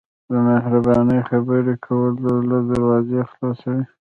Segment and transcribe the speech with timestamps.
[0.29, 3.83] د مهربانۍ خبرې کول د زړه دروازې خلاصوي.